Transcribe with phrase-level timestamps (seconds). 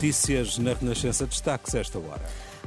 [0.00, 2.22] Notícias na Renascença destaques esta hora.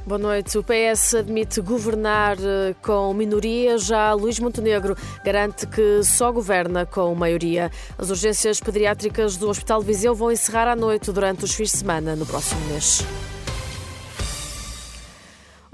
[0.06, 0.56] Boa noite.
[0.56, 7.12] O PS admite governar eh, com minoria, já Luís Montenegro garante que só governa com
[7.12, 7.72] maioria.
[7.98, 11.78] As urgências pediátricas do Hospital de Viseu vão encerrar à noite durante os fins de
[11.78, 13.04] semana no próximo mês.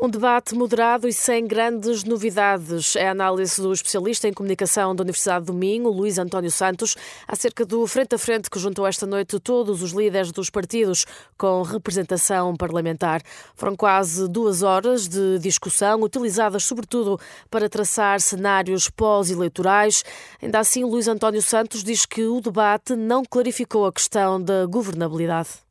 [0.02, 2.96] Um debate moderado e sem grandes novidades.
[2.96, 6.96] É a análise do especialista em comunicação da Universidade do Minho, Luís António Santos,
[7.28, 11.04] acerca do frente a frente que juntou esta noite todos os líderes dos partidos
[11.36, 13.20] com representação parlamentar.
[13.54, 20.02] Foram quase duas horas de discussão, utilizadas sobretudo para traçar cenários pós-eleitorais.
[20.40, 25.69] Ainda assim, Luís António Santos diz que o debate não clarificou a questão da governabilidade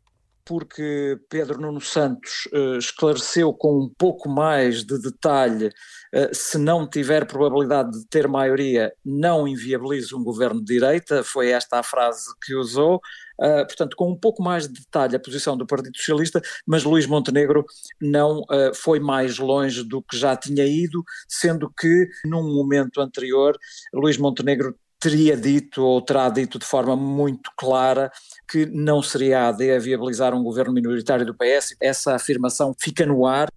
[0.49, 6.89] porque Pedro Nuno Santos uh, esclareceu com um pouco mais de detalhe, uh, se não
[6.89, 12.33] tiver probabilidade de ter maioria, não inviabiliza um governo de direita, foi esta a frase
[12.43, 16.41] que usou, uh, portanto, com um pouco mais de detalhe a posição do Partido Socialista,
[16.65, 17.63] mas Luís Montenegro
[18.01, 18.41] não
[18.73, 23.55] foi mais longe do que já tinha ido, sendo que num momento anterior
[23.93, 28.11] Luís Montenegro teria dito ou terá dito de forma muito clara
[28.47, 31.75] que não seria a AD a viabilizar um governo minoritário do PS.
[31.79, 33.49] Essa afirmação fica no ar.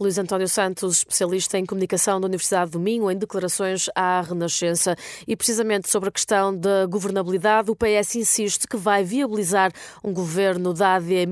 [0.00, 4.96] Luís António Santos, especialista em comunicação da Universidade do Minho, em declarações à Renascença.
[5.28, 9.70] E precisamente sobre a questão da governabilidade, o PS insiste que vai viabilizar
[10.02, 11.26] um governo da AD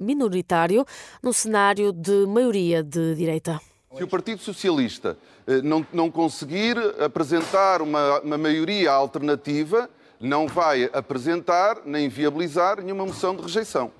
[0.00, 0.84] minoritário
[1.22, 3.60] num cenário de maioria de direita.
[3.96, 5.16] Se o Partido Socialista
[5.46, 9.88] eh, não, não conseguir apresentar uma, uma maioria alternativa,
[10.20, 13.90] não vai apresentar nem viabilizar nenhuma moção de rejeição.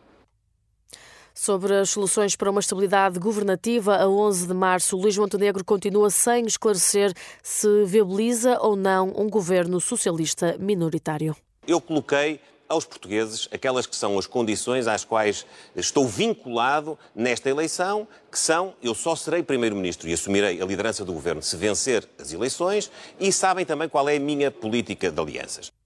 [1.33, 6.45] Sobre as soluções para uma estabilidade governativa, a 11 de março, Luís Montenegro continua sem
[6.45, 7.13] esclarecer
[7.43, 11.37] se viabiliza ou não um governo socialista minoritário.
[11.67, 18.07] Eu coloquei aos portugueses aquelas que são as condições às quais estou vinculado nesta eleição,
[18.31, 22.33] que são eu só serei Primeiro-Ministro e assumirei a liderança do Governo se vencer as
[22.33, 25.78] eleições e sabem também qual é a minha política de alianças.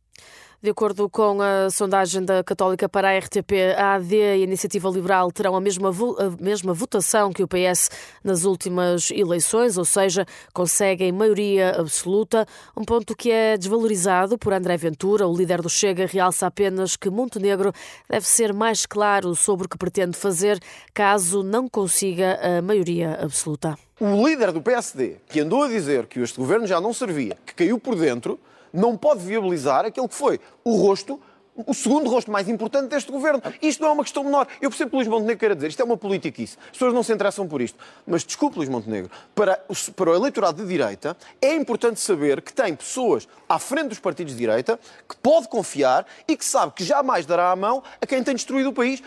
[0.63, 4.89] De acordo com a sondagem da Católica para a RTP, a AD e a Iniciativa
[4.89, 7.91] Liberal terão a mesma, a mesma votação que o PS
[8.23, 10.25] nas últimas eleições, ou seja,
[10.55, 12.47] conseguem maioria absoluta,
[12.77, 15.27] um ponto que é desvalorizado por André Ventura.
[15.27, 17.73] O líder do Chega realça apenas que Montenegro
[18.09, 20.61] deve ser mais claro sobre o que pretende fazer
[20.95, 23.77] caso não consiga a maioria absoluta.
[23.99, 27.53] O líder do PSD, que andou a dizer que este governo já não servia, que
[27.53, 28.39] caiu por dentro,
[28.73, 31.21] não pode viabilizar aquele que foi o rosto
[31.55, 33.43] o segundo rosto mais importante deste governo.
[33.61, 34.47] Isto não é uma questão menor.
[34.61, 36.57] Eu percebo que Luís Montenegro queira dizer, isto é uma politiquice.
[36.65, 37.79] As pessoas não se interessam por isto.
[38.07, 39.61] Mas desculpe, Luís Montenegro, para,
[39.95, 44.33] para o eleitorado de direita é importante saber que tem pessoas à frente dos partidos
[44.33, 44.79] de direita
[45.09, 48.71] que pode confiar e que sabe que jamais dará a mão a quem tem destruído
[48.71, 49.03] o país.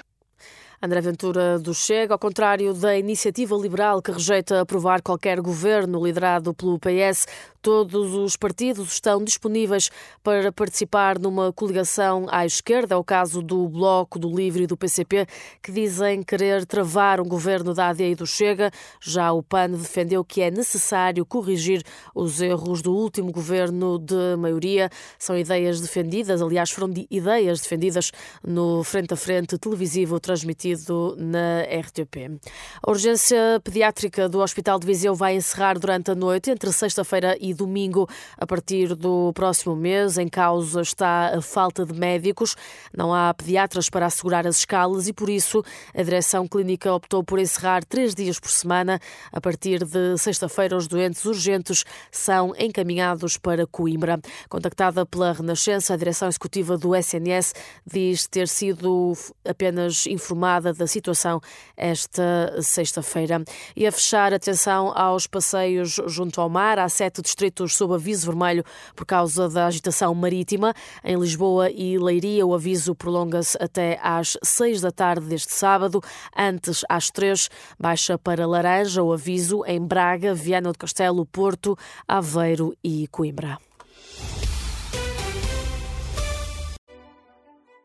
[0.86, 6.54] André Ventura do Chega, ao contrário da iniciativa liberal que rejeita aprovar qualquer governo liderado
[6.54, 7.26] pelo PS,
[7.66, 9.90] Todos os partidos estão disponíveis
[10.22, 12.94] para participar numa coligação à esquerda.
[12.94, 15.26] É o caso do Bloco, do Livre e do PCP,
[15.64, 18.70] que dizem querer travar um governo da AD e do Chega.
[19.02, 21.82] Já o PAN defendeu que é necessário corrigir
[22.14, 24.88] os erros do último governo de maioria.
[25.18, 28.12] São ideias defendidas, aliás, foram ideias defendidas
[28.44, 30.75] no frente a frente televisivo transmitido
[31.18, 32.40] na RTP.
[32.82, 37.54] A urgência pediátrica do Hospital de Viseu vai encerrar durante a noite, entre sexta-feira e
[37.54, 40.18] domingo a partir do próximo mês.
[40.18, 42.56] Em causa está a falta de médicos.
[42.96, 45.64] Não há pediatras para assegurar as escalas e, por isso,
[45.94, 49.00] a direção clínica optou por encerrar três dias por semana.
[49.32, 54.20] A partir de sexta-feira, os doentes urgentes são encaminhados para Coimbra.
[54.50, 57.54] Contactada pela Renascença, a direção executiva do SNS
[57.86, 59.14] diz ter sido
[59.48, 61.40] apenas informada da situação
[61.76, 63.44] esta sexta-feira.
[63.76, 66.80] E a fechar, atenção aos passeios junto ao mar.
[66.80, 68.64] Há sete distritos sob aviso vermelho
[68.96, 70.74] por causa da agitação marítima.
[71.04, 76.02] Em Lisboa e Leiria, o aviso prolonga-se até às seis da tarde deste sábado.
[76.36, 77.50] Antes, às três,
[77.80, 83.58] baixa para laranja o aviso em Braga, Viana do Castelo, Porto, Aveiro e Coimbra.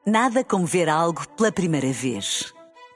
[0.07, 2.53] Nada como ver algo pela primeira vez.